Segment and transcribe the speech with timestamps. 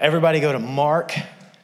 [0.00, 1.12] Everybody go to Mark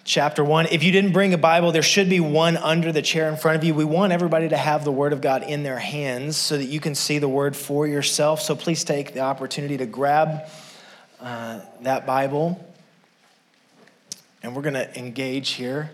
[0.02, 0.66] chapter 1.
[0.72, 3.58] If you didn't bring a Bible, there should be one under the chair in front
[3.58, 3.76] of you.
[3.76, 6.80] We want everybody to have the Word of God in their hands so that you
[6.80, 8.42] can see the Word for yourself.
[8.42, 10.48] So please take the opportunity to grab
[11.20, 12.74] uh, that Bible.
[14.42, 15.92] And we're going to engage here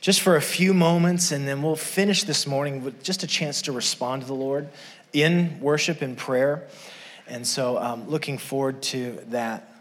[0.00, 3.60] just for a few moments, and then we'll finish this morning with just a chance
[3.60, 4.70] to respond to the Lord
[5.12, 6.66] in worship and prayer.
[7.26, 9.73] And so, um, looking forward to that.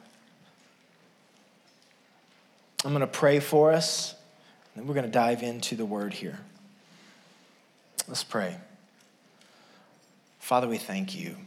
[2.85, 4.13] I'm going to pray for us,
[4.75, 6.39] and we're going to dive into the word here.
[8.07, 8.57] Let's pray.
[10.39, 11.37] Father, we thank you.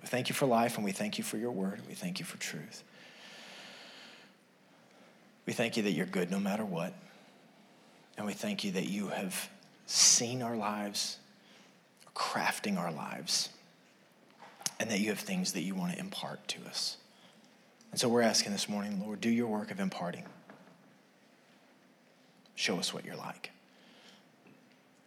[0.00, 1.80] We thank you for life, and we thank you for your word.
[1.88, 2.84] We thank you for truth.
[5.46, 6.94] We thank you that you're good no matter what.
[8.16, 9.48] And we thank you that you have
[9.86, 11.18] seen our lives,
[12.14, 13.48] crafting our lives,
[14.78, 16.98] and that you have things that you want to impart to us.
[17.94, 20.24] And so we're asking this morning, Lord, do your work of imparting.
[22.56, 23.52] Show us what you're like.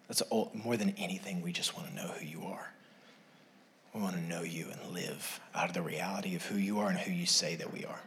[0.08, 2.72] That's all, more than anything, we just want to know who you are.
[3.94, 6.88] We want to know you and live out of the reality of who you are
[6.88, 8.00] and who you say that we are.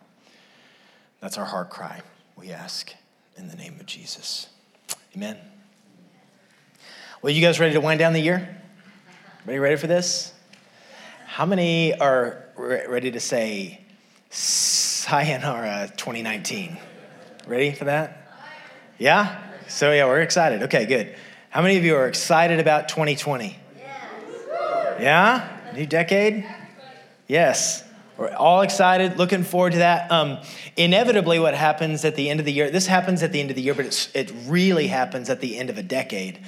[1.21, 2.01] That's our heart cry,
[2.35, 2.95] we ask
[3.37, 4.49] in the name of Jesus.
[5.15, 5.37] Amen.
[7.21, 8.63] Well, you guys ready to wind down the year?
[9.47, 10.33] You ready for this?
[11.27, 13.85] How many are ready to say,
[14.31, 16.79] Sayonara 2019.
[17.49, 18.33] Ready for that?
[18.97, 19.43] Yeah?
[19.67, 20.63] So, yeah, we're excited.
[20.65, 21.17] Okay, good.
[21.49, 23.59] How many of you are excited about 2020?
[25.01, 25.49] Yeah?
[25.75, 26.47] New decade?
[27.27, 27.83] Yes.
[28.17, 30.13] We're all excited, looking forward to that.
[30.13, 30.39] Um,
[30.77, 33.57] inevitably, what happens at the end of the year, this happens at the end of
[33.57, 36.39] the year, but it really happens at the end of a decade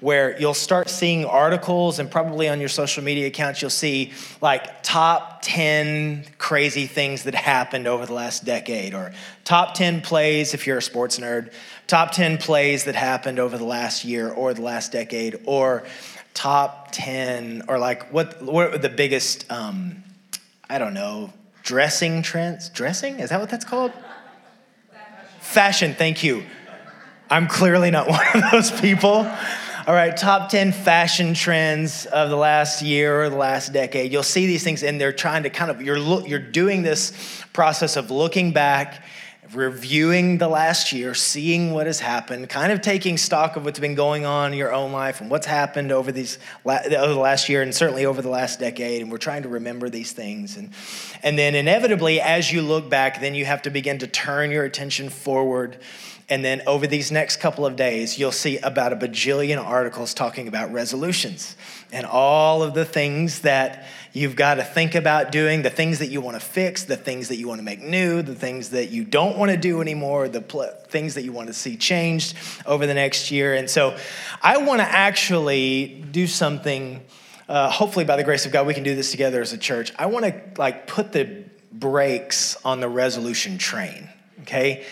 [0.00, 4.82] where you'll start seeing articles and probably on your social media accounts you'll see like
[4.82, 9.12] top 10 crazy things that happened over the last decade or
[9.44, 11.52] top 10 plays if you're a sports nerd
[11.86, 15.84] top 10 plays that happened over the last year or the last decade or
[16.34, 20.02] top 10 or like what what the biggest um,
[20.70, 21.32] i don't know
[21.68, 23.20] dressing trends dressing?
[23.20, 23.92] Is that what that's called?
[25.40, 25.94] Fashion.
[25.94, 26.44] Thank you.
[27.28, 29.30] I'm clearly not one of those people
[29.88, 34.12] all right, top 10 fashion trends of the last year or the last decade.
[34.12, 37.42] You'll see these things, and they're trying to kind of, you're, look, you're doing this
[37.54, 39.02] process of looking back,
[39.54, 43.94] reviewing the last year, seeing what has happened, kind of taking stock of what's been
[43.94, 47.62] going on in your own life and what's happened over, these, over the last year
[47.62, 49.00] and certainly over the last decade.
[49.00, 50.58] And we're trying to remember these things.
[50.58, 50.68] And,
[51.22, 54.64] and then inevitably, as you look back, then you have to begin to turn your
[54.64, 55.78] attention forward
[56.30, 60.46] and then over these next couple of days, you'll see about a bajillion articles talking
[60.46, 61.56] about resolutions
[61.90, 66.08] and all of the things that you've got to think about doing, the things that
[66.08, 68.90] you want to fix, the things that you want to make new, the things that
[68.90, 72.36] you don't want to do anymore, the pl- things that you want to see changed
[72.66, 73.54] over the next year.
[73.54, 73.96] And so
[74.42, 77.02] I want to actually do something.
[77.48, 79.94] Uh, hopefully, by the grace of God, we can do this together as a church.
[79.98, 84.10] I want to like put the brakes on the resolution train.
[84.42, 84.84] Okay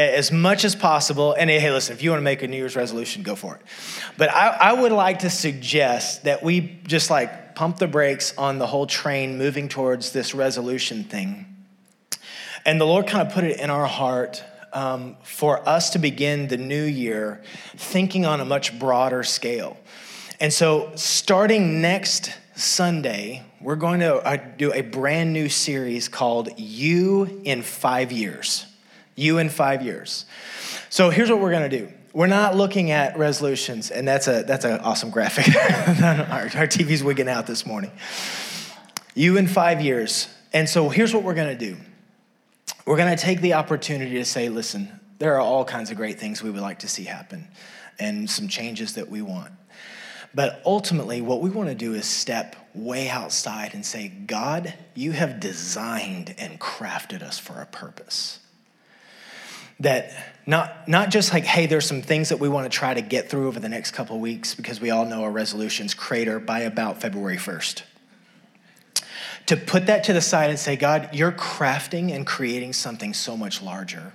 [0.00, 1.34] as much as possible.
[1.34, 3.62] And hey, listen, if you want to make a New Year's resolution, go for it.
[4.16, 8.58] But I, I would like to suggest that we just like pump the brakes on
[8.58, 11.46] the whole train moving towards this resolution thing.
[12.64, 16.48] And the Lord kind of put it in our heart um, for us to begin
[16.48, 17.42] the new year
[17.76, 19.76] thinking on a much broader scale.
[20.38, 26.58] And so, starting next Sunday, we're going to uh, do a brand new series called
[26.58, 28.66] You in Five Years
[29.16, 30.26] you in five years.
[30.88, 31.92] So here's what we're going to do.
[32.12, 35.54] We're not looking at resolutions, and that's a that's an awesome graphic.
[36.02, 37.92] our, our TV's wigging out this morning.
[39.14, 40.28] You in five years.
[40.52, 41.76] And so here's what we're going to do.
[42.86, 46.18] We're going to take the opportunity to say, listen, there are all kinds of great
[46.18, 47.46] things we would like to see happen
[48.00, 49.52] and some changes that we want.
[50.34, 55.12] But ultimately, what we want to do is step way outside and say, God, you
[55.12, 58.40] have designed and crafted us for a purpose
[59.80, 60.12] that
[60.46, 63.28] not, not just like, hey, there's some things that we want to try to get
[63.28, 66.60] through over the next couple of weeks because we all know our resolutions crater by
[66.60, 67.82] about February 1st.
[69.46, 73.36] To put that to the side and say, God, you're crafting and creating something so
[73.36, 74.12] much larger.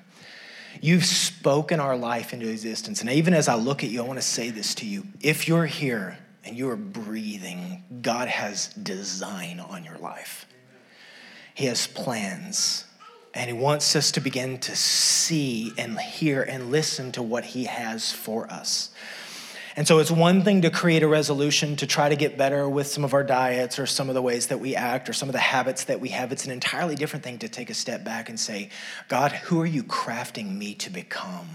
[0.81, 3.01] You've spoken our life into existence.
[3.01, 5.05] And even as I look at you, I want to say this to you.
[5.21, 10.45] If you're here and you are breathing, God has design on your life,
[11.53, 12.84] He has plans.
[13.35, 17.65] And he wants us to begin to see and hear and listen to what he
[17.65, 18.89] has for us.
[19.75, 22.87] And so it's one thing to create a resolution to try to get better with
[22.87, 25.33] some of our diets or some of the ways that we act or some of
[25.33, 26.31] the habits that we have.
[26.31, 28.69] It's an entirely different thing to take a step back and say,
[29.09, 31.49] God, who are you crafting me to become?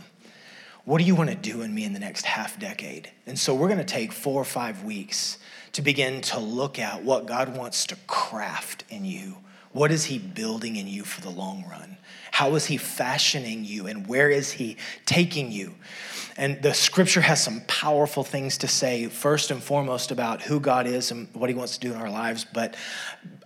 [0.85, 3.11] What do you want to do in me in the next half decade?
[3.26, 5.38] And so we're going to take four or five weeks
[5.73, 9.37] to begin to look at what God wants to craft in you.
[9.73, 11.97] What is He building in you for the long run?
[12.33, 13.87] How is He fashioning you?
[13.87, 14.77] And where is He
[15.07, 15.75] taking you?
[16.37, 20.87] And the scripture has some powerful things to say, first and foremost, about who God
[20.87, 22.45] is and what He wants to do in our lives.
[22.53, 22.77] But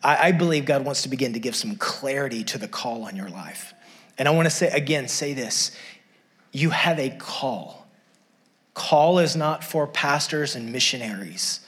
[0.03, 3.17] I, I believe God wants to begin to give some clarity to the call on
[3.17, 3.75] your life.
[4.17, 5.77] And I want to say, again, say this
[6.53, 7.87] you have a call.
[8.75, 11.61] Call is not for pastors and missionaries.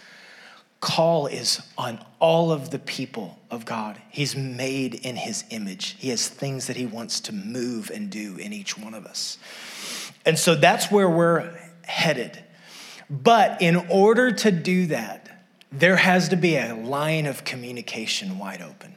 [0.86, 4.00] Call is on all of the people of God.
[4.08, 5.96] He's made in his image.
[5.98, 9.36] He has things that he wants to move and do in each one of us.
[10.24, 12.38] And so that's where we're headed.
[13.10, 15.42] But in order to do that,
[15.72, 18.94] there has to be a line of communication wide open.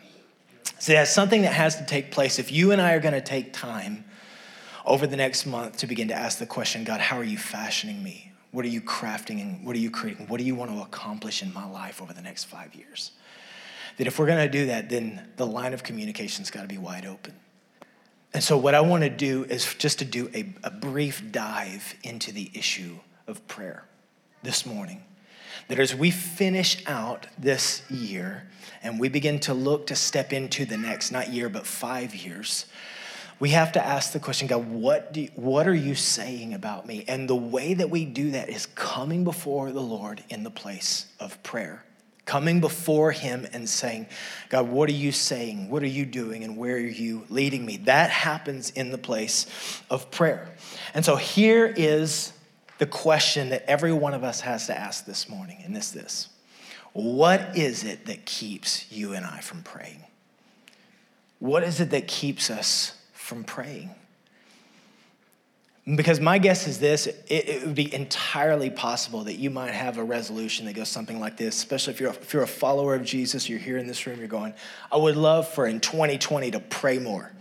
[0.78, 2.38] So that's something that has to take place.
[2.38, 4.06] If you and I are going to take time
[4.86, 8.04] over the next month to begin to ask the question God, how are you fashioning
[8.04, 8.32] me?
[8.52, 10.28] What are you crafting and what are you creating?
[10.28, 13.12] What do you want to accomplish in my life over the next five years?
[13.98, 16.78] That if we're going to do that, then the line of communication's got to be
[16.78, 17.34] wide open.
[18.34, 21.96] And so, what I want to do is just to do a, a brief dive
[22.04, 22.98] into the issue
[23.28, 23.86] of prayer
[24.44, 25.04] this morning.
[25.68, 28.48] That as we finish out this year
[28.82, 32.66] and we begin to look to step into the next, not year, but five years,
[33.40, 36.86] we have to ask the question God, what, do you, what are you saying about
[36.86, 37.06] me?
[37.08, 41.06] And the way that we do that is coming before the Lord in the place
[41.20, 41.84] of prayer
[42.30, 44.06] coming before Him and saying,
[44.50, 45.68] God, what are you saying?
[45.68, 46.44] What are you doing?
[46.44, 47.78] And where are you leading me?
[47.78, 49.48] That happens in the place
[49.90, 50.48] of prayer.
[50.94, 52.32] And so here is
[52.78, 56.30] the question that every one of us has to ask this morning, and this this.
[56.94, 60.04] What is it that keeps you and I from praying?
[61.40, 62.94] What is it that keeps us
[63.30, 63.92] from praying?
[65.96, 69.98] Because my guess is this it, it, would be entirely possible that you might have
[69.98, 73.04] a resolution that goes something like this, especially if you're, if you're a follower of
[73.04, 74.54] Jesus, you're here in this room, you're going,
[74.92, 77.32] I would love for in 2020 to pray more.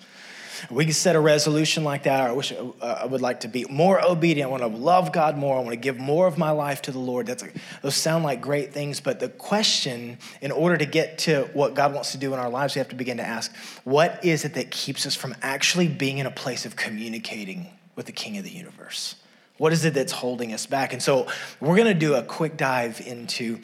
[0.71, 2.29] We can set a resolution like that.
[2.29, 4.49] I wish uh, I would like to be more obedient.
[4.49, 5.57] I want to love God more.
[5.57, 7.27] I want to give more of my life to the Lord.
[7.27, 7.49] That's a,
[7.83, 11.95] those sound like great things, but the question, in order to get to what God
[11.95, 14.55] wants to do in our lives, we have to begin to ask, what is it
[14.55, 17.67] that keeps us from actually being in a place of communicating
[17.97, 19.17] with the King of the universe?
[19.59, 20.93] What is it that's holding us back?
[20.93, 21.27] And so
[21.61, 23.61] we're going to do a quick dive into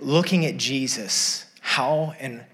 [0.00, 2.44] looking at Jesus, how and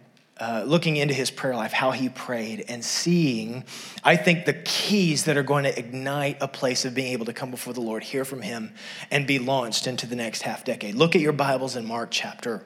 [0.41, 3.65] uh, looking into his prayer life, how he prayed, and seeing,
[4.03, 7.33] I think, the keys that are going to ignite a place of being able to
[7.33, 8.75] come before the Lord, hear from him,
[9.11, 10.97] and be launched into the next half decade.
[10.97, 12.65] Look at your Bibles in Mark chapter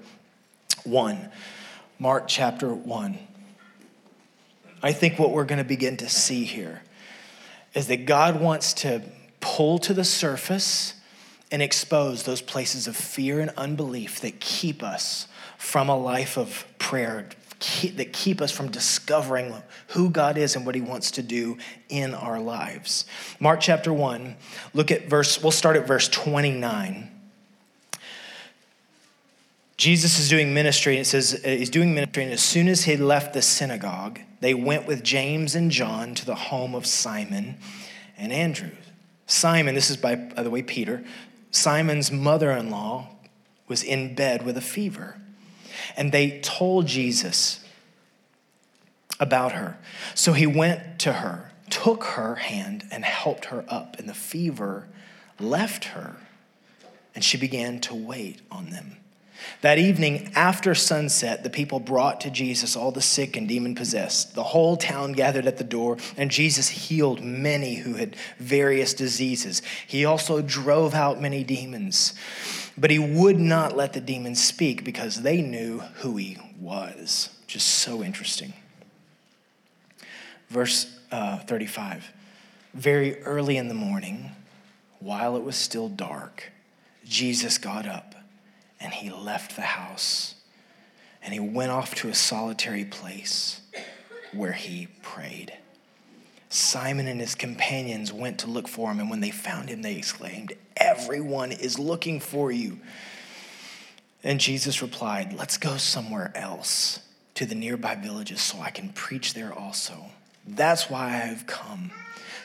[0.85, 1.31] 1.
[1.99, 3.19] Mark chapter 1.
[4.83, 6.83] I think what we're going to begin to see here
[7.75, 9.03] is that God wants to
[9.41, 10.95] pull to the surface
[11.51, 15.27] and expose those places of fear and unbelief that keep us
[15.57, 17.29] from a life of prayer,
[17.97, 19.55] that keep us from discovering
[19.89, 21.59] who God is and what He wants to do
[21.89, 23.05] in our lives.
[23.41, 24.37] Mark chapter 1,
[24.75, 27.11] look at verse, we'll start at verse 29.
[29.77, 32.83] Jesus is doing ministry, and it says uh, he's doing ministry, and as soon as
[32.83, 37.57] he left the synagogue, they went with James and John to the home of Simon
[38.17, 38.73] and Andrew.
[39.27, 41.05] Simon, this is by, by the way, Peter,
[41.51, 43.09] Simon's mother in law
[43.69, 45.17] was in bed with a fever.
[45.97, 47.65] And they told Jesus
[49.21, 49.79] about her.
[50.15, 54.87] So he went to her, took her hand, and helped her up, and the fever
[55.41, 56.17] left her,
[57.15, 58.97] and she began to wait on them.
[59.61, 64.35] That evening, after sunset, the people brought to Jesus all the sick and demon possessed.
[64.35, 69.63] The whole town gathered at the door, and Jesus healed many who had various diseases.
[69.87, 72.15] He also drove out many demons,
[72.79, 77.31] but he would not let the demons speak because they knew who he was.
[77.47, 78.53] Just so interesting.
[80.49, 82.13] Verse uh, 35
[82.75, 84.31] Very early in the morning,
[85.01, 86.53] while it was still dark,
[87.05, 88.15] Jesus got up
[88.81, 90.35] and he left the house
[91.23, 93.61] and he went off to a solitary place
[94.33, 95.58] where he prayed.
[96.49, 99.97] Simon and his companions went to look for him, and when they found him, they
[99.97, 102.79] exclaimed, Everyone is looking for you.
[104.25, 107.01] And Jesus replied, Let's go somewhere else
[107.35, 110.07] to the nearby villages so I can preach there also.
[110.47, 111.91] That's why I've come.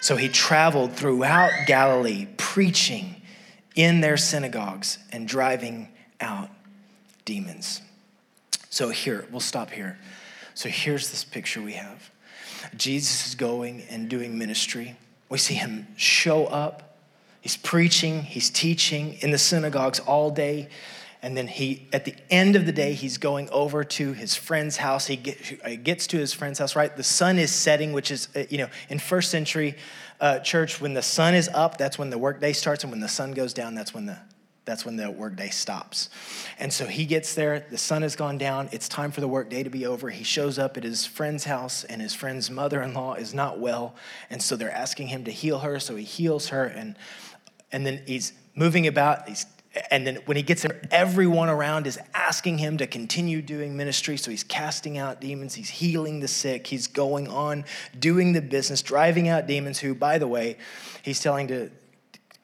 [0.02, 3.22] So he traveled throughout Galilee, preaching
[3.76, 5.88] in their synagogues and driving
[6.20, 6.50] out
[7.26, 7.82] demons.
[8.70, 10.00] So, here, we'll stop here.
[10.56, 12.10] So, here's this picture we have
[12.76, 14.96] Jesus is going and doing ministry.
[15.30, 16.98] We see him show up.
[17.42, 20.70] He's preaching, he's teaching in the synagogues all day.
[21.22, 24.78] And then he, at the end of the day, he's going over to his friend's
[24.78, 25.08] house.
[25.08, 26.96] He, get, he gets to his friend's house, right?
[26.96, 29.76] The sun is setting, which is, uh, you know, in first century
[30.20, 32.84] uh, church, when the sun is up, that's when the workday starts.
[32.84, 34.18] And when the sun goes down, that's when the,
[34.66, 36.10] that's when the workday stops.
[36.58, 39.64] And so he gets there, the sun has gone down, it's time for the workday
[39.64, 40.10] to be over.
[40.10, 43.60] He shows up at his friend's house, and his friend's mother in law is not
[43.60, 43.96] well.
[44.30, 46.66] And so they're asking him to heal her, so he heals her.
[46.66, 46.96] And,
[47.72, 49.46] and then he's moving about, he's
[49.90, 54.18] and then when he gets there, everyone around is asking him to continue doing ministry.
[54.18, 57.66] So he's casting out demons, he's healing the sick, he's going on
[57.98, 60.58] doing the business, driving out demons who, by the way,
[61.02, 61.72] he's telling to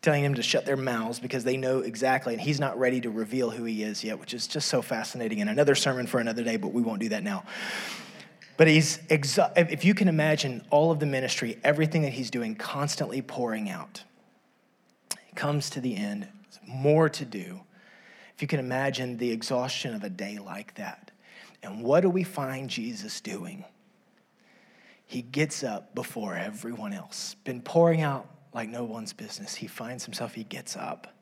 [0.02, 3.10] telling them to shut their mouths because they know exactly, and he's not ready to
[3.10, 5.42] reveal who he is yet, which is just so fascinating.
[5.42, 7.44] And another sermon for another day, but we won't do that now.
[8.56, 13.22] But he's, if you can imagine all of the ministry, everything that he's doing, constantly
[13.22, 14.04] pouring out,
[15.36, 16.28] comes to the end
[16.68, 17.62] more to do.
[18.36, 21.12] If you can imagine the exhaustion of a day like that.
[21.64, 23.66] And what do we find Jesus doing?
[25.06, 29.56] He gets up before everyone else, been pouring out like no one's business.
[29.56, 31.14] He finds himself, he gets up.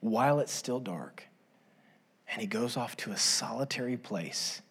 [0.00, 1.24] While it's still dark,
[2.32, 4.62] and he goes off to a solitary place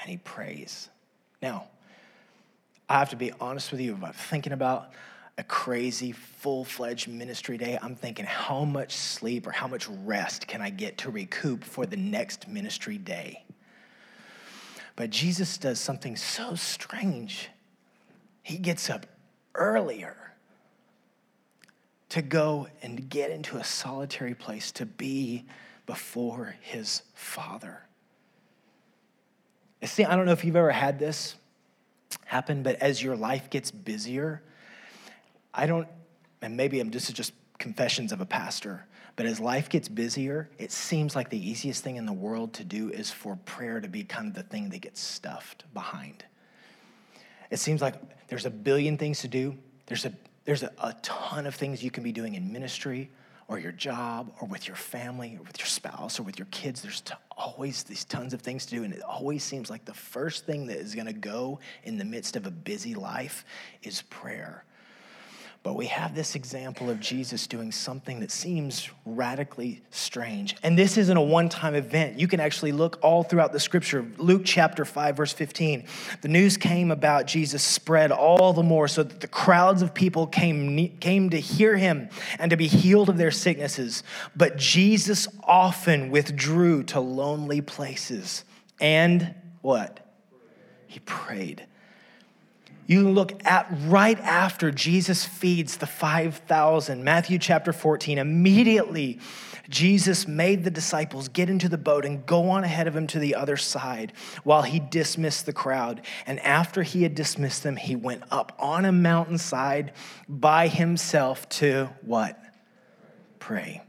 [0.00, 0.88] and he prays.
[1.40, 1.68] Now,
[2.88, 4.90] I have to be honest with you about thinking about
[5.38, 10.46] a crazy full fledged ministry day, I'm thinking, how much sleep or how much rest
[10.46, 13.45] can I get to recoup for the next ministry day?
[14.96, 17.50] But Jesus does something so strange.
[18.42, 19.06] He gets up
[19.54, 20.16] earlier
[22.08, 25.44] to go and get into a solitary place to be
[25.84, 27.82] before his Father.
[29.84, 31.34] See, I don't know if you've ever had this
[32.24, 34.42] happen, but as your life gets busier,
[35.52, 35.86] I don't,
[36.40, 38.86] and maybe I'm just just confessions of a pastor,
[39.16, 42.64] but as life gets busier, it seems like the easiest thing in the world to
[42.64, 46.24] do is for prayer to be kind of the thing that gets stuffed behind.
[47.50, 47.94] It seems like
[48.28, 49.56] there's a billion things to do.
[49.86, 50.12] There's a
[50.44, 53.10] there's a, a ton of things you can be doing in ministry
[53.48, 56.82] or your job or with your family or with your spouse or with your kids.
[56.82, 58.84] There's t- always these tons of things to do.
[58.84, 62.04] And it always seems like the first thing that is going to go in the
[62.04, 63.44] midst of a busy life
[63.82, 64.64] is prayer.
[65.66, 70.54] But we have this example of Jesus doing something that seems radically strange.
[70.62, 72.20] And this isn't a one time event.
[72.20, 74.06] You can actually look all throughout the scripture.
[74.16, 75.84] Luke chapter 5, verse 15.
[76.22, 80.28] The news came about Jesus spread all the more so that the crowds of people
[80.28, 84.04] came, came to hear him and to be healed of their sicknesses.
[84.36, 88.44] But Jesus often withdrew to lonely places.
[88.80, 89.98] And what?
[90.86, 91.66] He prayed.
[92.86, 98.18] You look at right after Jesus feeds the 5,000, Matthew chapter 14.
[98.18, 99.18] Immediately,
[99.68, 103.18] Jesus made the disciples get into the boat and go on ahead of him to
[103.18, 104.12] the other side
[104.44, 106.02] while he dismissed the crowd.
[106.26, 109.92] And after he had dismissed them, he went up on a mountainside
[110.28, 112.40] by himself to what?
[113.40, 113.82] Pray.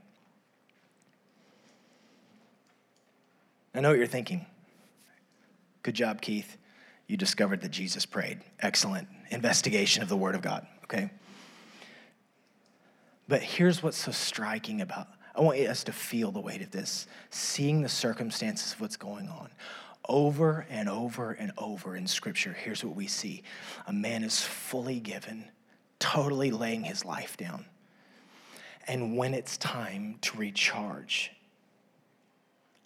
[3.75, 4.47] I know what you're thinking.
[5.83, 6.56] Good job, Keith
[7.07, 8.41] you discovered that Jesus prayed.
[8.59, 11.09] Excellent investigation of the Word of God, okay?
[13.27, 17.05] But here's what's so striking about I want us to feel the weight of this,
[17.29, 19.49] seeing the circumstances of what's going on.
[20.09, 23.43] Over and over and over in Scripture, here's what we see
[23.85, 25.45] a man is fully given,
[25.99, 27.65] totally laying his life down.
[28.87, 31.31] And when it's time to recharge,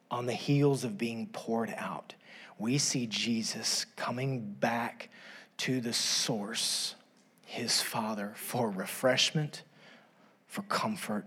[0.09, 2.15] on the heels of being poured out,
[2.61, 5.09] we see Jesus coming back
[5.57, 6.95] to the source,
[7.45, 9.63] his Father, for refreshment,
[10.47, 11.25] for comfort,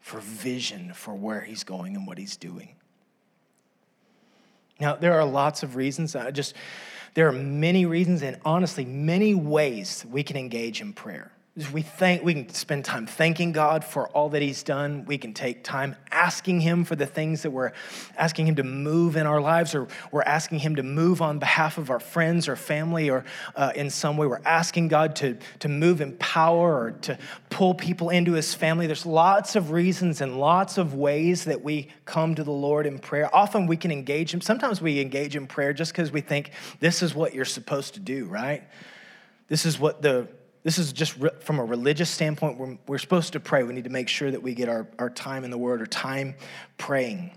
[0.00, 2.76] for vision for where he's going and what he's doing.
[4.78, 6.14] Now, there are lots of reasons.
[6.14, 6.54] I just
[7.14, 11.32] there are many reasons and honestly many ways we can engage in prayer.
[11.72, 15.06] We thank, we can spend time thanking God for all that He's done.
[15.06, 17.72] We can take time asking Him for the things that we're
[18.18, 21.78] asking Him to move in our lives, or we're asking Him to move on behalf
[21.78, 25.68] of our friends or family, or uh, in some way we're asking God to, to
[25.70, 28.86] move in power or to pull people into His family.
[28.86, 32.98] There's lots of reasons and lots of ways that we come to the Lord in
[32.98, 33.34] prayer.
[33.34, 34.42] Often we can engage Him.
[34.42, 38.00] Sometimes we engage in prayer just because we think this is what you're supposed to
[38.00, 38.62] do, right?
[39.48, 40.28] This is what the
[40.66, 42.58] this is just re- from a religious standpoint.
[42.58, 43.62] We're, we're supposed to pray.
[43.62, 45.86] We need to make sure that we get our, our time in the Word or
[45.86, 46.34] time
[46.76, 47.30] praying.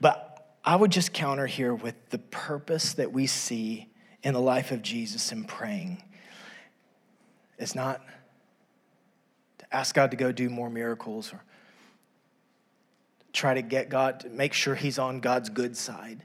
[0.00, 3.88] But I would just counter here with the purpose that we see
[4.22, 6.00] in the life of Jesus in praying
[7.58, 8.00] is not
[9.58, 11.42] to ask God to go do more miracles or
[13.32, 16.22] try to get God to make sure He's on God's good side.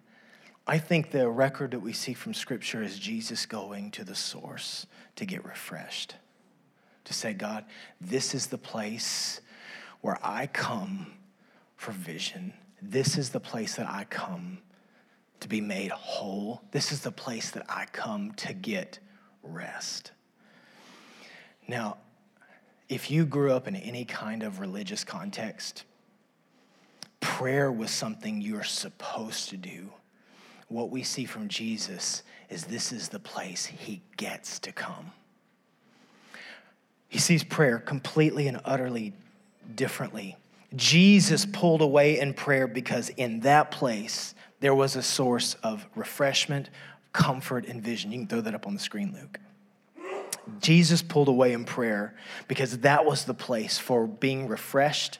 [0.67, 4.85] I think the record that we see from Scripture is Jesus going to the source
[5.15, 6.15] to get refreshed,
[7.05, 7.65] to say, God,
[8.01, 9.41] this is the place
[10.01, 11.13] where I come
[11.77, 12.53] for vision.
[12.81, 14.59] This is the place that I come
[15.39, 16.61] to be made whole.
[16.71, 18.99] This is the place that I come to get
[19.43, 20.11] rest.
[21.67, 21.97] Now,
[22.89, 25.83] if you grew up in any kind of religious context,
[27.19, 29.91] prayer was something you're supposed to do
[30.67, 35.11] what we see from Jesus is this is the place he gets to come.
[37.07, 39.13] He sees prayer completely and utterly
[39.75, 40.35] differently.
[40.75, 46.69] Jesus pulled away in prayer because in that place there was a source of refreshment,
[47.11, 48.11] comfort, and vision.
[48.11, 49.39] You can throw that up on the screen, Luke.
[50.59, 52.15] Jesus pulled away in prayer
[52.47, 55.19] because that was the place for being refreshed,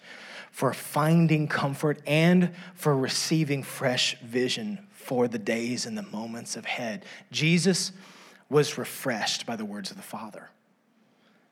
[0.52, 7.06] for finding comfort, and for receiving fresh vision for the days and the moments ahead.
[7.32, 7.92] Jesus
[8.50, 10.50] was refreshed by the words of the Father.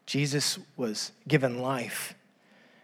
[0.05, 2.15] Jesus was given life.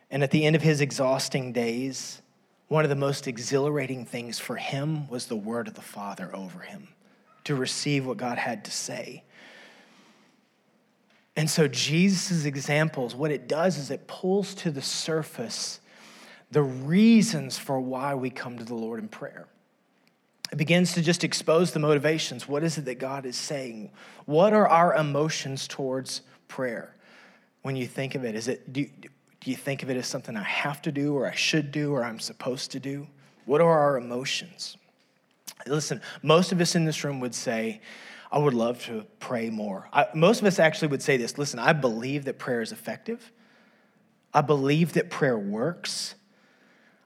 [0.09, 2.21] And at the end of his exhausting days,
[2.67, 6.59] one of the most exhilarating things for him was the word of the Father over
[6.59, 6.89] him
[7.45, 9.23] to receive what God had to say.
[11.35, 15.79] And so, Jesus' examples, what it does is it pulls to the surface
[16.51, 19.45] the reasons for why we come to the Lord in prayer.
[20.51, 22.47] It begins to just expose the motivations.
[22.47, 23.91] What is it that God is saying?
[24.25, 26.95] What are our emotions towards prayer?
[27.63, 28.85] When you think of it, is it do,
[29.41, 31.93] do you think of it as something I have to do or I should do
[31.93, 33.07] or I'm supposed to do?
[33.45, 34.77] What are our emotions?
[35.65, 37.81] Listen, most of us in this room would say,
[38.31, 39.89] I would love to pray more.
[39.91, 43.31] I, most of us actually would say this listen, I believe that prayer is effective.
[44.33, 46.15] I believe that prayer works.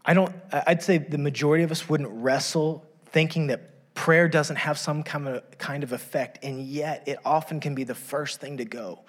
[0.04, 4.78] I don't, I'd say the majority of us wouldn't wrestle thinking that prayer doesn't have
[4.78, 8.58] some kind of, kind of effect, and yet it often can be the first thing
[8.58, 9.00] to go.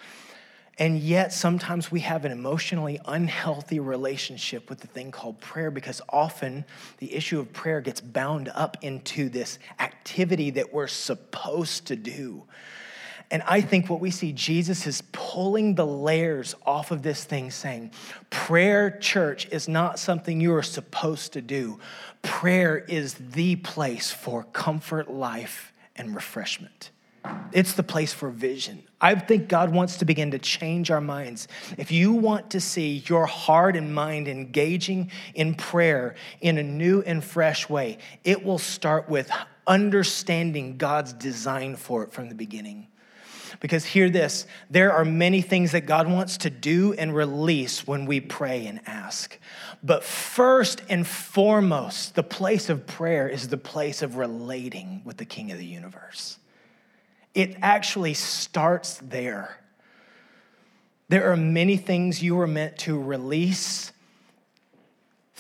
[0.79, 6.01] And yet, sometimes we have an emotionally unhealthy relationship with the thing called prayer because
[6.09, 6.65] often
[6.99, 12.45] the issue of prayer gets bound up into this activity that we're supposed to do.
[13.33, 17.51] And I think what we see, Jesus is pulling the layers off of this thing,
[17.51, 17.93] saying,
[18.29, 21.81] Prayer, church, is not something you are supposed to do.
[22.21, 26.91] Prayer is the place for comfort, life, and refreshment.
[27.53, 28.83] It's the place for vision.
[29.01, 31.49] I think God wants to begin to change our minds.
[31.79, 37.01] If you want to see your heart and mind engaging in prayer in a new
[37.01, 39.31] and fresh way, it will start with
[39.67, 42.89] understanding God's design for it from the beginning.
[43.63, 48.07] Because hear this there are many things that God wants to do and release when
[48.07, 49.39] we pray and ask.
[49.85, 55.25] But first and foremost, the place of prayer is the place of relating with the
[55.25, 56.39] King of the universe.
[57.35, 59.59] It actually starts there.
[61.09, 63.93] There are many things you are meant to release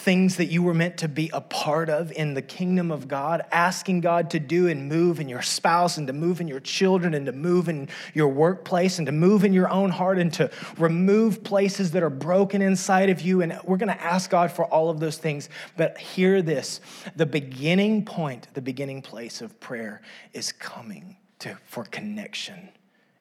[0.03, 3.43] things that you were meant to be a part of in the kingdom of God,
[3.53, 7.15] asking God to do and move in your spouse and to move in your children
[7.15, 10.51] and to move in your workplace and to move in your own heart and to
[10.77, 13.43] remove places that are broken inside of you.
[13.43, 15.49] And we're going to ask God for all of those things.
[15.77, 16.81] But hear this
[17.15, 22.71] the beginning point, the beginning place of prayer is coming to, for connection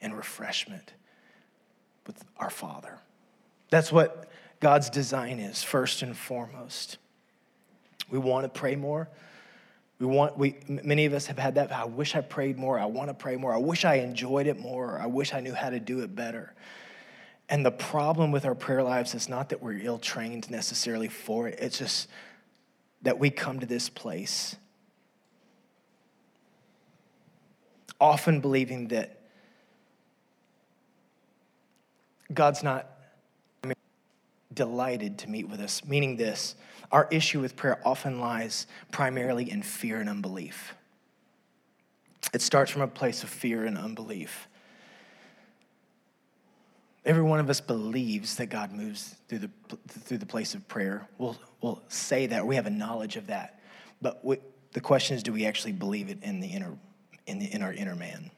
[0.01, 0.93] and refreshment
[2.07, 2.97] with our Father.
[3.69, 4.30] That's what
[4.61, 6.97] God's design is, first and foremost.
[8.09, 9.09] We want to pray more.
[9.99, 11.71] We want, we, many of us have had that.
[11.73, 12.79] I wish I prayed more.
[12.79, 13.53] I want to pray more.
[13.53, 14.97] I wish I enjoyed it more.
[14.97, 16.53] I wish I knew how to do it better.
[17.49, 21.49] And the problem with our prayer lives is not that we're ill trained necessarily for
[21.49, 22.07] it, it's just
[23.01, 24.55] that we come to this place
[28.01, 29.19] often believing that
[32.33, 32.90] God's not
[34.53, 36.55] delighted to meet with us, meaning this
[36.91, 40.75] our issue with prayer often lies primarily in fear and unbelief.
[42.33, 44.47] It starts from a place of fear and unbelief.
[47.03, 49.49] Every one of us believes that God moves through the,
[49.87, 51.07] through the place of prayer.
[51.17, 53.59] We'll, we'll say that, we have a knowledge of that.
[54.01, 54.37] But we,
[54.73, 56.77] the question is do we actually believe it in, the inner,
[57.25, 58.29] in, the, in our inner man?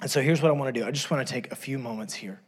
[0.00, 1.78] And so here's what I want to do I just want to take a few
[1.78, 2.40] moments here.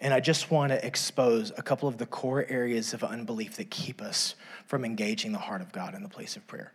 [0.00, 3.70] And I just want to expose a couple of the core areas of unbelief that
[3.70, 4.34] keep us
[4.66, 6.72] from engaging the heart of God in the place of prayer.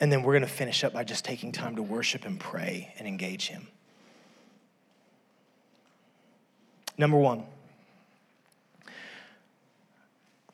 [0.00, 2.94] And then we're going to finish up by just taking time to worship and pray
[2.98, 3.68] and engage Him.
[6.96, 7.44] Number one,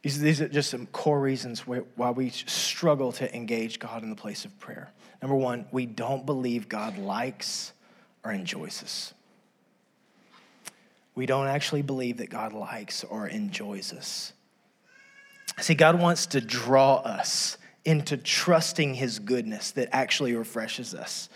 [0.03, 4.45] these, are just some core reasons why we struggle to engage God in the place
[4.45, 4.91] of prayer.
[5.21, 7.73] Number one, we don't believe God likes
[8.25, 9.15] or enjoys us.
[11.17, 14.33] We don't actually believe that God likes or enjoys us.
[15.59, 21.29] See, God wants to draw us into trusting His goodness that actually refreshes us.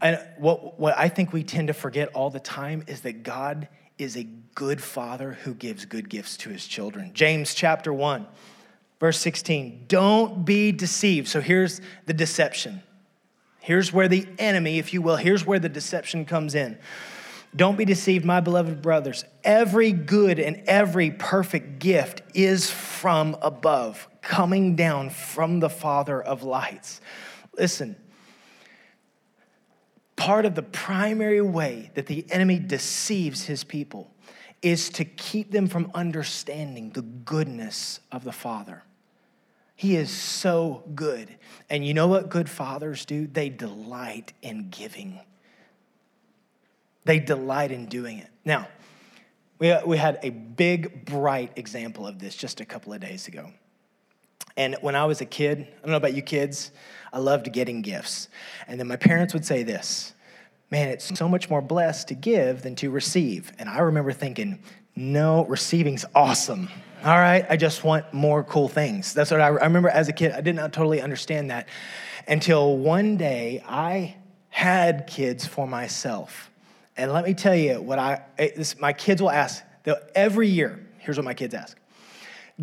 [0.00, 3.68] And what, what I think we tend to forget all the time is that God
[3.98, 7.10] is a good father who gives good gifts to his children.
[7.12, 8.26] James chapter 1,
[8.98, 9.84] verse 16.
[9.88, 11.28] Don't be deceived.
[11.28, 12.82] So here's the deception.
[13.60, 16.78] Here's where the enemy, if you will, here's where the deception comes in.
[17.54, 19.24] Don't be deceived, my beloved brothers.
[19.42, 26.44] Every good and every perfect gift is from above, coming down from the Father of
[26.44, 27.00] lights.
[27.58, 27.96] Listen,
[30.14, 34.12] part of the primary way that the enemy deceives his people
[34.62, 38.84] is to keep them from understanding the goodness of the Father.
[39.74, 41.34] He is so good.
[41.70, 43.26] And you know what good fathers do?
[43.26, 45.20] They delight in giving,
[47.04, 48.28] they delight in doing it.
[48.44, 48.68] Now,
[49.58, 53.28] we, uh, we had a big, bright example of this just a couple of days
[53.28, 53.50] ago.
[54.56, 56.70] And when I was a kid, I don't know about you kids,
[57.12, 58.28] I loved getting gifts.
[58.66, 60.14] And then my parents would say this
[60.70, 63.52] Man, it's so much more blessed to give than to receive.
[63.58, 64.60] And I remember thinking,
[64.96, 66.68] No, receiving's awesome.
[67.02, 69.14] All right, I just want more cool things.
[69.14, 70.32] That's what I, I remember as a kid.
[70.32, 71.66] I did not totally understand that
[72.28, 74.16] until one day I
[74.50, 76.49] had kids for myself.
[77.00, 79.64] And let me tell you what I, this, my kids will ask
[80.14, 80.86] every year.
[80.98, 81.78] Here's what my kids ask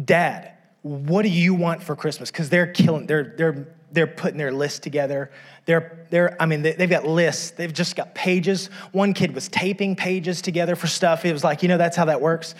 [0.06, 2.30] Dad, what do you want for Christmas?
[2.30, 5.32] Because they're killing, they're, they're, they're putting their list together.
[5.66, 7.50] They're, they're, I mean, they, have got lists.
[7.52, 8.68] They've just got pages.
[8.92, 11.26] One kid was taping pages together for stuff.
[11.26, 12.54] It was like, you know, that's how that works.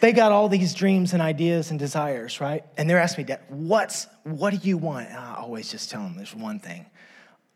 [0.00, 2.64] They got all these dreams and ideas and desires, right?
[2.76, 5.08] And they're asking me, Dad, what's, what do you want?
[5.08, 6.86] And I always just tell them there's one thing.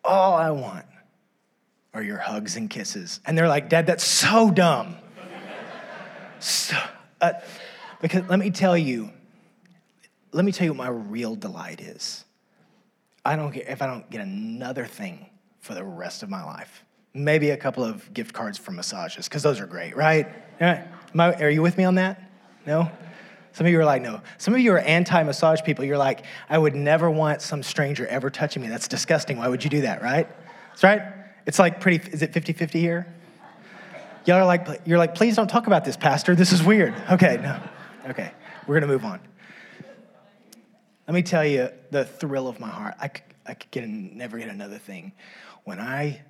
[0.03, 0.87] All I want
[1.95, 3.21] are your hugs and kisses.
[3.27, 4.97] And they're like, Dad, that's so dumb.
[6.39, 6.77] so,
[7.21, 7.33] uh,
[8.01, 9.11] because let me tell you,
[10.33, 12.25] let me tell you what my real delight is.
[13.25, 15.27] I don't care if I don't get another thing
[15.61, 16.85] for the rest of my life.
[17.15, 20.29] Maybe a couple of gift cards for massages, because those are great, right?
[21.41, 22.31] are you with me on that?
[22.67, 22.91] No?
[23.53, 24.21] Some of you are like, no.
[24.37, 25.85] Some of you are anti massage people.
[25.85, 28.69] You're like, I would never want some stranger ever touching me.
[28.69, 29.39] That's disgusting.
[29.39, 30.29] Why would you do that, right?
[30.69, 31.03] That's right.
[31.47, 33.15] It's like pretty, is it 50 50 here?
[34.27, 36.35] Y'all are like, you're like, please don't talk about this, Pastor.
[36.35, 36.95] This is weird.
[37.11, 37.61] Okay, no.
[38.11, 38.31] Okay,
[38.67, 39.21] we're gonna move on.
[41.07, 42.95] Let me tell you the thrill of my heart.
[43.01, 43.11] I
[43.49, 45.13] I could get, never get another thing.
[45.65, 46.21] When I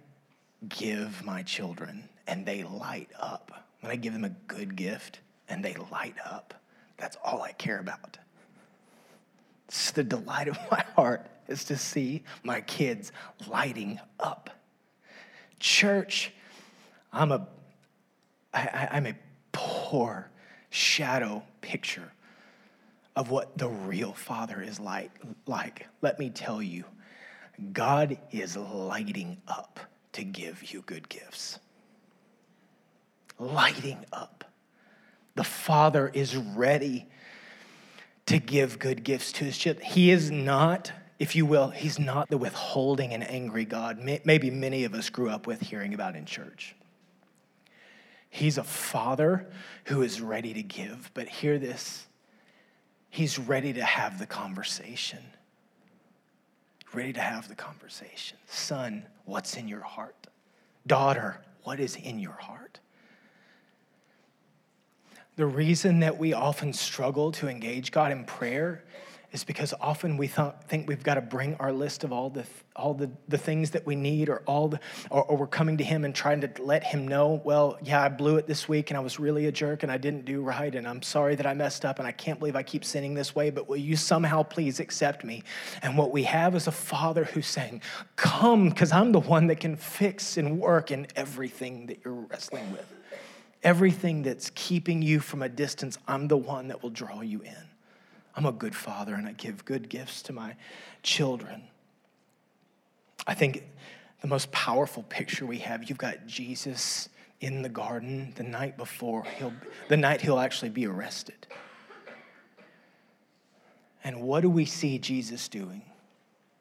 [0.68, 5.18] give my children and they light up, when I give them a good gift
[5.49, 6.55] and they light up,
[6.97, 8.18] that's all I care about.
[9.66, 13.11] It's the delight of my heart is to see my kids
[13.49, 14.51] lighting up.
[15.59, 16.33] Church,
[17.12, 17.47] I'm a,
[18.53, 19.14] I, I'm a
[19.53, 20.31] poor
[20.71, 22.12] shadow picture
[23.16, 25.11] of what the real Father is like.
[25.47, 26.85] Like, let me tell you,
[27.73, 29.81] God is lighting up
[30.12, 31.59] to give you good gifts.
[33.38, 34.44] Lighting up.
[35.35, 37.07] The Father is ready
[38.27, 39.85] to give good gifts to his children.
[39.87, 44.85] He is not, if you will, he's not the withholding and angry God maybe many
[44.85, 46.76] of us grew up with hearing about in church.
[48.31, 49.46] He's a father
[49.87, 52.09] who is ready to give, but hear this
[53.11, 55.20] He's ready to have the conversation.
[56.92, 58.37] Ready to have the conversation.
[58.46, 60.26] Son, what's in your heart?
[60.87, 62.81] Daughter, what is in your heart?
[65.37, 68.85] The reason that we often struggle to engage God in prayer
[69.31, 72.45] is because often we th- think we've got to bring our list of all the
[72.75, 75.85] all the, the things that we need or all the or, or, we're coming to
[75.85, 78.97] him and trying to let him know well yeah i blew it this week and
[78.97, 81.53] i was really a jerk and i didn't do right and i'm sorry that i
[81.53, 84.43] messed up and i can't believe i keep sinning this way but will you somehow
[84.43, 85.43] please accept me?
[85.83, 87.83] And what we have is a father who's saying
[88.17, 92.71] come because i'm the one that can fix and work in everything that you're wrestling
[92.73, 92.95] with.
[93.64, 97.67] Everything that's keeping you from a distance i'm the one that will draw you in
[98.38, 100.55] I'm a good father and I give good gifts to my
[101.03, 101.64] children.
[103.27, 103.64] I think
[104.20, 105.90] the most powerful picture we have.
[105.90, 107.09] You've got Jesus
[107.40, 109.53] in the garden the night before he'll
[109.88, 111.48] the night he'll actually be arrested.
[114.05, 115.83] And what do we see Jesus doing?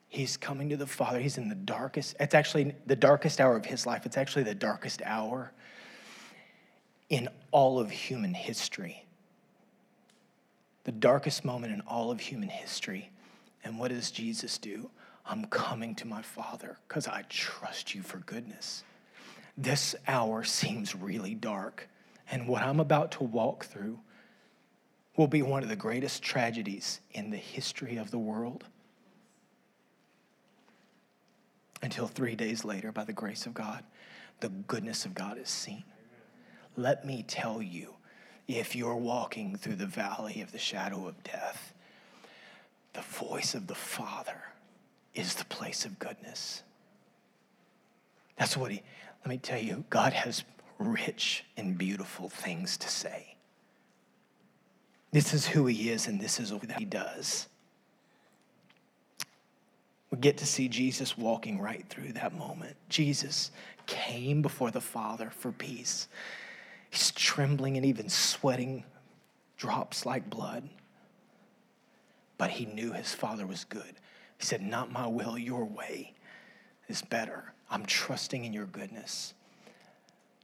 [0.10, 1.20] He's coming to the Father.
[1.20, 4.08] He's in the darkest, it's actually the darkest hour of his life.
[4.08, 5.52] It's actually the darkest hour
[7.10, 9.07] in all of human history.
[10.88, 13.12] The darkest moment in all of human history.
[13.65, 14.89] And what does Jesus do?
[15.26, 18.86] I'm coming to my Father because I trust you for goodness.
[19.58, 21.89] This hour seems really dark,
[22.32, 24.00] and what I'm about to walk through
[25.17, 28.63] will be one of the greatest tragedies in the history of the world.
[31.82, 33.84] Until three days later, by the grace of God,
[34.39, 35.84] the goodness of God is seen.
[36.78, 37.97] Let me tell you
[38.48, 41.74] if you're walking through the valley of the shadow of death,
[42.94, 44.42] the voice of the Father
[45.14, 46.64] is the place of goodness.
[48.38, 48.82] That's what he,
[49.22, 50.44] let me tell you, God has
[50.80, 53.36] rich and beautiful things to say.
[55.12, 57.48] This is who he is, and this is what he does.
[60.12, 62.76] We get to see Jesus walking right through that moment.
[62.88, 63.52] Jesus
[63.88, 66.08] came before the Father for peace.
[66.98, 68.84] He's trembling and even sweating
[69.56, 70.68] drops like blood.
[72.40, 73.94] But he knew his Father was good.
[74.40, 76.16] He said, Not my will, your way
[76.88, 77.54] is better.
[77.70, 79.36] I'm trusting in your goodness.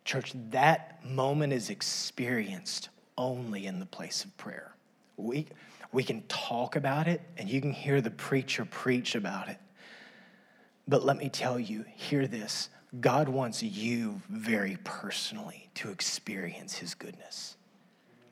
[0.05, 4.75] Church, that moment is experienced only in the place of prayer.
[5.17, 5.47] We,
[5.91, 9.57] we can talk about it and you can hear the preacher preach about it.
[10.87, 16.93] But let me tell you, hear this God wants you very personally to experience his
[16.93, 17.55] goodness.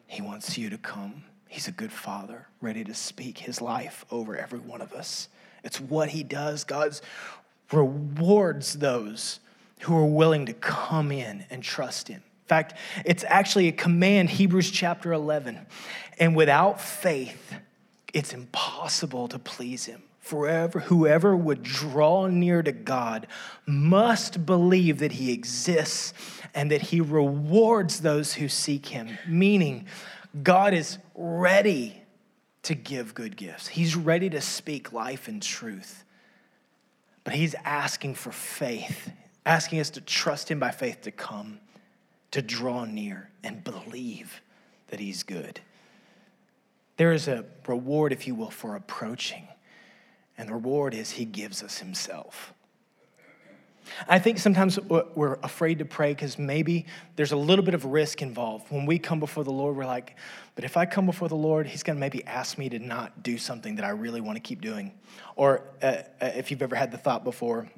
[0.08, 1.24] He wants you to come.
[1.48, 5.30] He's a good father, ready to speak his life over every one of us.
[5.64, 6.64] It's what he does.
[6.64, 7.00] God
[7.72, 9.40] rewards those
[9.82, 12.18] who are willing to come in and trust him.
[12.18, 15.60] In fact, it's actually a command, Hebrews chapter 11.
[16.20, 17.56] And without faith,
[18.14, 20.04] it's impossible to please him.
[20.22, 23.28] Forever, whoever would draw near to God
[23.66, 26.14] must believe that he exists
[26.54, 29.88] and that he rewards those who seek him, meaning
[30.44, 32.02] God is ready
[32.64, 33.68] to give good gifts.
[33.68, 36.06] He's ready to speak life and truth.
[37.24, 39.12] But he's asking for faith,
[39.46, 41.60] asking us to trust him by faith to come,
[42.30, 44.42] to draw near and believe
[44.90, 45.62] that he's good.
[46.98, 49.48] There is a reward, if you will, for approaching.
[50.42, 52.56] And the reward is he gives us himself.
[54.08, 58.24] I think sometimes we're afraid to pray because maybe there's a little bit of risk
[58.24, 58.72] involved.
[58.72, 60.16] When we come before the Lord, we're like,
[60.56, 63.22] but if I come before the Lord, He's going to maybe ask me to not
[63.22, 64.94] do something that I really want to keep doing.
[65.36, 67.70] Or uh, uh, if you've ever had the thought before,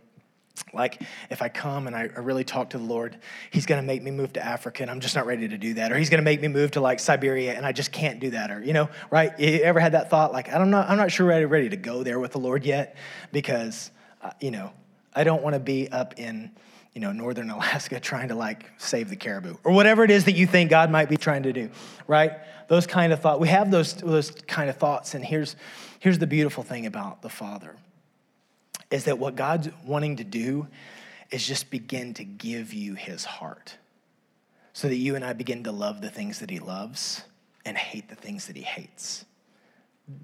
[0.74, 3.18] like if I come and I really talk to the Lord,
[3.52, 5.76] He's going to make me move to Africa and I'm just not ready to do
[5.76, 5.92] that.
[5.92, 8.32] Or He's going to make me move to like Siberia and I just can't do
[8.32, 8.52] that.
[8.52, 9.38] Or, you know, right?
[9.40, 10.32] You ever had that thought?
[10.32, 12.66] Like, I don't know, I'm not sure ready, ready to go there with the Lord
[12.66, 12.96] yet
[13.32, 14.72] because, uh, you know,
[15.16, 16.52] I don't want to be up in,
[16.94, 20.34] you know, northern Alaska trying to like save the caribou or whatever it is that
[20.34, 21.72] you think God might be trying to do,
[22.08, 22.34] right?
[22.68, 23.40] Those kind of thoughts.
[23.40, 25.16] We have those, those kind of thoughts.
[25.16, 25.56] And here's,
[26.00, 27.76] here's the beautiful thing about the Father
[28.94, 30.68] is that what God's wanting to do
[31.32, 33.78] is just begin to give you his heart
[34.72, 37.24] so that you and I begin to love the things that he loves
[37.66, 39.26] and hate the things that he hates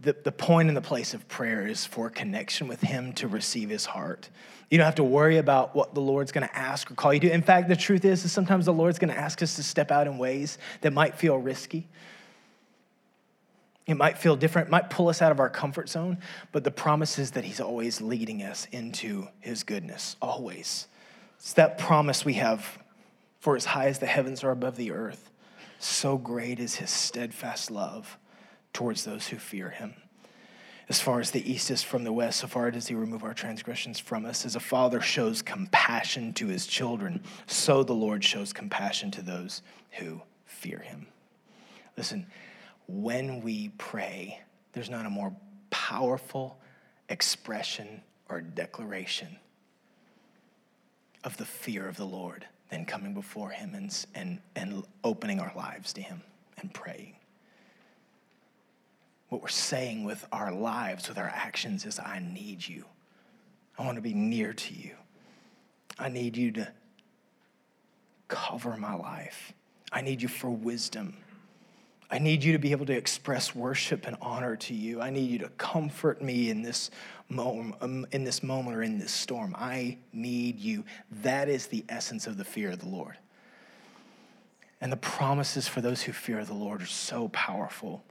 [0.01, 3.69] the, the point and the place of prayer is for connection with Him to receive
[3.69, 4.29] His heart.
[4.69, 7.19] You don't have to worry about what the Lord's going to ask or call you
[7.21, 7.31] to.
[7.31, 9.89] In fact, the truth is, is sometimes the Lord's going to ask us to step
[9.89, 11.87] out in ways that might feel risky.
[13.89, 16.19] It might feel different, it might pull us out of our comfort zone,
[16.51, 20.87] but the promise is that He's always leading us into His goodness, always.
[21.37, 22.77] It's that promise we have
[23.39, 25.31] for as high as the heavens are above the earth,
[25.79, 28.17] so great is His steadfast love
[28.73, 29.95] towards those who fear him.
[30.87, 33.33] As far as the east is from the west, so far does he remove our
[33.33, 34.45] transgressions from us.
[34.45, 39.61] As a father shows compassion to his children, so the Lord shows compassion to those
[39.91, 41.07] who fear him.
[41.95, 42.25] Listen,
[42.89, 44.39] when we pray,
[44.73, 45.35] there's not a more
[45.69, 46.59] powerful
[47.09, 49.37] expression or declaration
[51.23, 55.51] of the fear of the Lord than coming before him and, and, and opening our
[55.55, 56.21] lives to him
[56.59, 57.15] and praying
[59.29, 62.83] what we're saying with our lives, with our actions, is I need you.
[63.77, 64.95] I want to be near to you.
[65.97, 66.71] I need you to
[68.27, 69.53] cover my life.
[69.91, 71.15] I need you for wisdom.
[72.11, 74.99] I need you to be able to express worship and honor to you.
[74.99, 76.89] I need you to comfort me in this
[77.29, 79.55] moment, um, in this moment or in this storm.
[79.57, 80.85] I need you.
[81.21, 83.17] That is the essence of the fear of the Lord.
[84.81, 88.03] And the promises for those who fear the Lord are so powerful.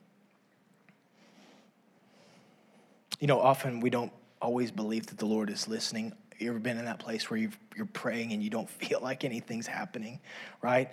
[3.19, 6.13] You know, often we don't always believe that the Lord is listening.
[6.39, 9.25] You ever been in that place where you are praying and you don't feel like
[9.25, 10.21] anything's happening,
[10.63, 10.89] right?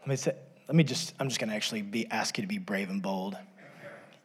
[0.00, 0.34] Let me say,
[0.66, 3.02] let me just, I'm just going to actually be, ask you to be brave and
[3.02, 3.36] bold.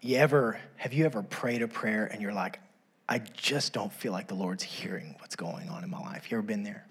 [0.01, 2.59] You ever, have you ever prayed a prayer and you're like,
[3.07, 6.31] I just don't feel like the Lord's hearing what's going on in my life?
[6.31, 6.85] You ever been there?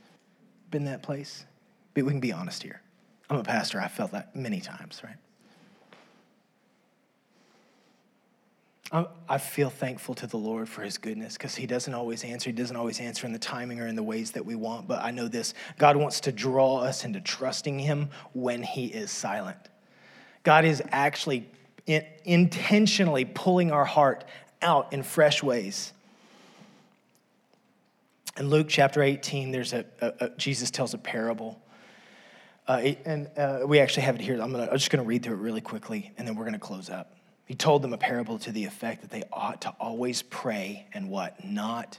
[0.70, 1.46] Been that place?
[1.94, 2.82] But we can be honest here.
[3.30, 3.80] I'm a pastor.
[3.80, 5.16] I felt that many times, right?
[8.90, 12.48] I feel thankful to the Lord for his goodness because he doesn't always answer.
[12.48, 14.88] He doesn't always answer in the timing or in the ways that we want.
[14.88, 19.10] But I know this God wants to draw us into trusting him when he is
[19.10, 19.58] silent.
[20.42, 21.46] God is actually
[22.24, 24.24] intentionally pulling our heart
[24.62, 25.92] out in fresh ways.
[28.38, 31.60] In Luke chapter 18, there's a, a, a Jesus tells a parable.
[32.66, 34.40] Uh, and uh, we actually have it here.
[34.40, 36.52] I'm, gonna, I'm just going to read through it really quickly, and then we're going
[36.54, 37.17] to close up.
[37.48, 41.08] He told them a parable to the effect that they ought to always pray and
[41.08, 41.42] what?
[41.42, 41.98] Not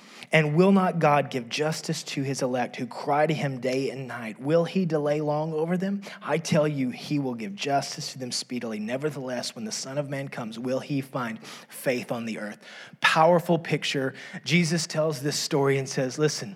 [0.33, 4.07] And will not God give justice to his elect who cry to him day and
[4.07, 4.39] night?
[4.39, 6.01] Will he delay long over them?
[6.21, 8.79] I tell you, he will give justice to them speedily.
[8.79, 12.59] Nevertheless, when the Son of Man comes, will he find faith on the earth?
[13.01, 14.13] Powerful picture.
[14.45, 16.55] Jesus tells this story and says, Listen,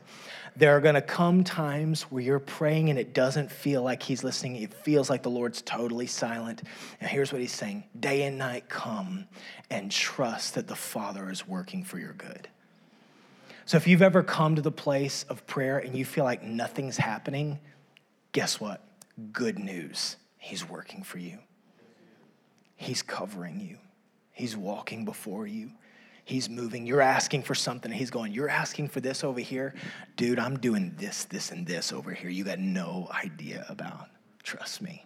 [0.55, 4.23] there are going to come times where you're praying and it doesn't feel like he's
[4.23, 4.55] listening.
[4.55, 6.63] It feels like the Lord's totally silent.
[7.01, 9.25] And here's what he's saying Day and night, come
[9.69, 12.47] and trust that the Father is working for your good.
[13.65, 16.97] So if you've ever come to the place of prayer and you feel like nothing's
[16.97, 17.59] happening,
[18.31, 18.83] guess what?
[19.31, 20.17] Good news.
[20.37, 21.39] He's working for you.
[22.75, 23.77] He's covering you.
[24.31, 25.71] He's walking before you.
[26.25, 26.85] He's moving.
[26.85, 27.91] You're asking for something.
[27.91, 29.73] He's going, You're asking for this over here?
[30.15, 32.29] Dude, I'm doing this, this, and this over here.
[32.29, 34.09] You got no idea about.
[34.43, 35.05] Trust me.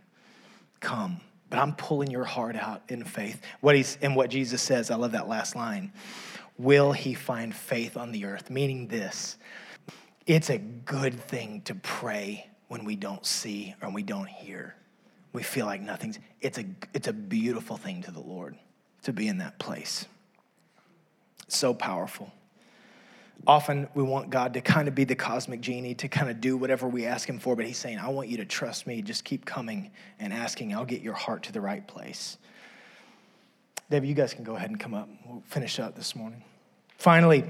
[0.82, 1.22] Come.
[1.50, 3.41] But I'm pulling your heart out in faith.
[3.62, 5.93] What he's and what Jesus says, I love that last line
[6.60, 8.52] will he find faith on the earth?
[8.52, 9.38] Meaning this
[10.28, 14.76] it's a good thing to pray when we don't see or we don't hear.
[15.34, 18.56] We feel like nothing's, it's a, it's a beautiful thing to the Lord
[19.04, 20.06] to be in that place.
[21.48, 22.32] So powerful.
[23.48, 26.58] Often we want God to kind of be the cosmic genie to kind of do
[26.58, 29.02] whatever we ask Him for, but He's saying, I want you to trust me.
[29.02, 30.76] Just keep coming and asking.
[30.76, 32.38] I'll get your heart to the right place.
[33.89, 35.10] David, you guys can go ahead and come up.
[35.26, 36.43] We'll finish up this morning.
[36.99, 37.45] Finally,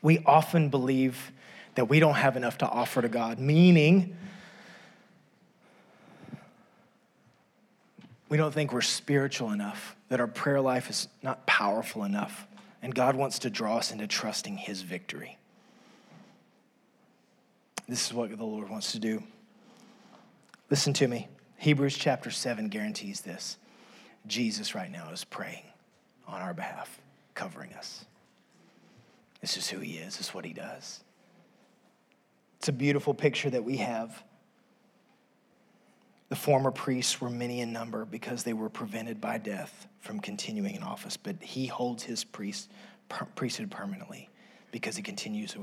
[0.00, 1.32] we often believe
[1.74, 4.16] that we don't have enough to offer to God, meaning
[8.28, 12.46] we don't think we're spiritual enough, that our prayer life is not powerful enough,
[12.80, 15.36] and God wants to draw us into trusting His victory.
[17.88, 19.20] This is what the Lord wants to do.
[20.70, 21.26] Listen to me.
[21.56, 23.58] Hebrews chapter 7 guarantees this.
[24.28, 25.64] Jesus right now is praying
[26.28, 27.00] on our behalf,
[27.34, 28.04] covering us.
[29.40, 31.00] This is who he is, this is what he does.
[32.58, 34.22] It's a beautiful picture that we have.
[36.28, 40.76] The former priests were many in number because they were prevented by death from continuing
[40.76, 42.70] in office, but he holds his priest,
[43.34, 44.28] priesthood permanently
[44.72, 45.56] because he continues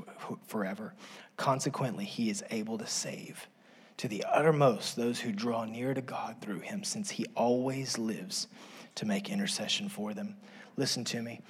[0.46, 0.94] forever.
[1.36, 3.48] Consequently, he is able to save
[3.96, 8.48] to the uttermost those who draw near to God through him, since he always lives
[8.94, 10.36] to make intercession for them.
[10.76, 11.40] Listen to me.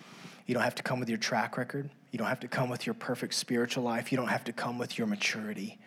[0.47, 1.91] You don't have to come with your track record.
[2.11, 4.11] You don't have to come with your perfect spiritual life.
[4.11, 5.79] You don't have to come with your maturity.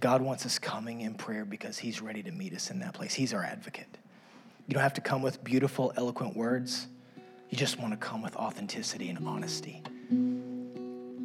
[0.00, 3.14] God wants us coming in prayer because He's ready to meet us in that place.
[3.14, 3.98] He's our advocate.
[4.66, 6.86] You don't have to come with beautiful, eloquent words.
[7.50, 9.82] You just want to come with authenticity and honesty.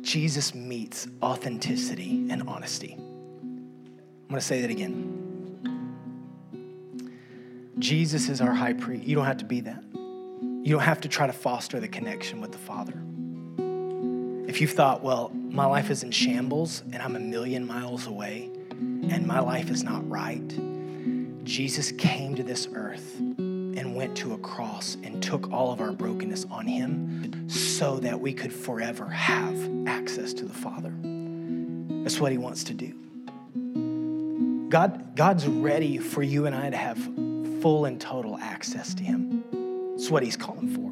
[0.02, 2.96] Jesus meets authenticity and honesty.
[3.00, 5.16] I'm going to say that again.
[7.80, 9.06] Jesus is our high priest.
[9.06, 9.84] You don't have to be that.
[9.94, 13.02] You don't have to try to foster the connection with the Father.
[14.50, 18.50] If you've thought, well, my life is in shambles and I'm a million miles away
[18.72, 24.40] and my life is not right, Jesus came to this earth and went to a
[24.40, 29.56] cross and took all of our brokenness on him so that we could forever have
[29.88, 30.96] access to the Father.
[32.04, 34.68] That's what he wants to do.
[34.70, 36.98] God, God's ready for you and I to have
[37.62, 39.44] full and total access to him.
[39.92, 40.89] That's what he's calling for.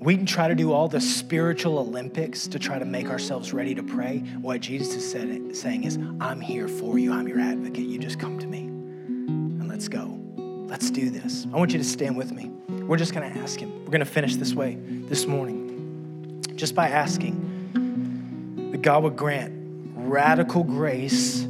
[0.00, 3.74] We can try to do all the spiritual Olympics to try to make ourselves ready
[3.74, 4.20] to pray.
[4.40, 7.12] What Jesus is said, saying is, I'm here for you.
[7.12, 7.84] I'm your advocate.
[7.84, 8.60] You just come to me.
[8.60, 10.18] And let's go.
[10.38, 11.46] Let's do this.
[11.52, 12.50] I want you to stand with me.
[12.68, 13.70] We're just going to ask him.
[13.84, 16.42] We're going to finish this way this morning.
[16.56, 19.52] Just by asking that God would grant
[19.96, 21.46] radical grace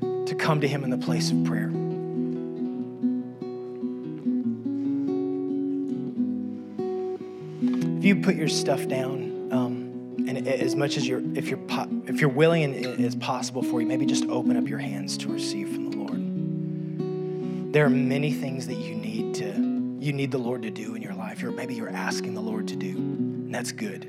[0.00, 1.70] to come to him in the place of prayer.
[8.00, 11.60] If you put your stuff down, um, and as much as you're, if you're,
[12.06, 15.18] if you're willing and it is possible for you, maybe just open up your hands
[15.18, 17.74] to receive from the Lord.
[17.74, 19.48] There are many things that you need to,
[20.00, 21.42] you need the Lord to do in your life.
[21.42, 24.06] Or maybe you're asking the Lord to do, and that's good.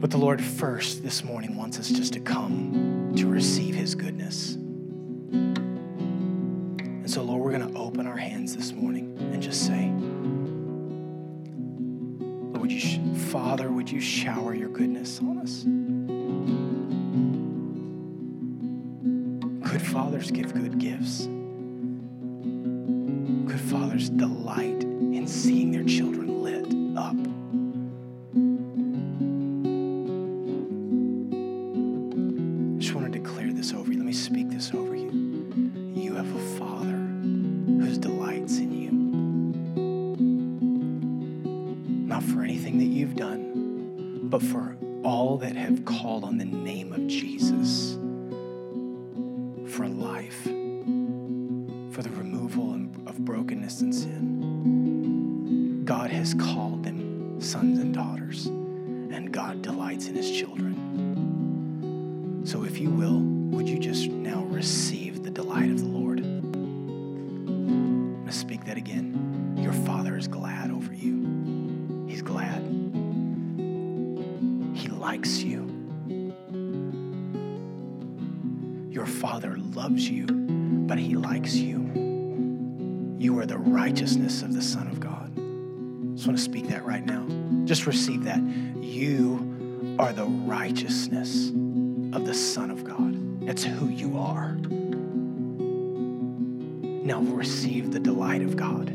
[0.00, 4.54] But the Lord first this morning wants us just to come to receive His goodness.
[6.94, 8.97] And so, Lord, we're going to open our hands this morning
[13.48, 15.64] Father, would you shower your goodness on us?
[19.72, 21.24] Good fathers give good gifts.
[23.50, 26.57] Good fathers delight in seeing their children lit
[93.58, 94.52] That's who you are.
[97.02, 98.88] Now receive the delight of God.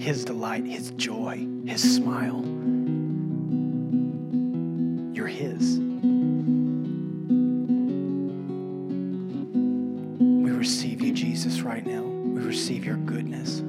[0.00, 2.42] His delight, His joy, His smile.
[5.14, 5.78] You're His.
[10.18, 12.02] We receive you, Jesus, right now.
[12.02, 13.62] We receive your goodness.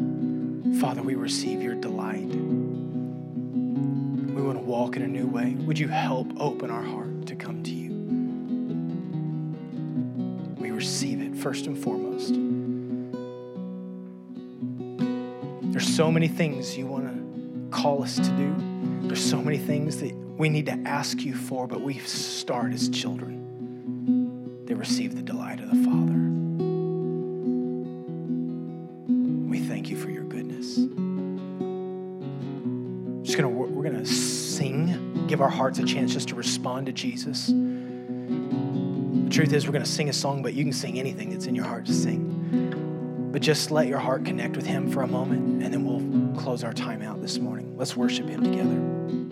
[0.82, 2.26] Father, we receive your delight.
[2.26, 5.53] We want to walk in a new way.
[5.53, 7.18] Would you help open our heart
[11.39, 12.33] first and foremost.
[15.71, 18.55] There's so many things you want to call us to do.
[19.07, 22.89] There's so many things that we need to ask you for, but we start as
[22.89, 26.19] children They receive the delight of the Father.
[29.49, 30.75] We thank you for your goodness.
[33.25, 37.49] Just gonna we're gonna sing, give our hearts a chance just to respond to Jesus.
[39.39, 41.63] Truth is, we're gonna sing a song, but you can sing anything that's in your
[41.63, 43.29] heart to sing.
[43.31, 46.61] But just let your heart connect with Him for a moment, and then we'll close
[46.61, 47.77] our time out this morning.
[47.77, 49.25] Let's worship Him together.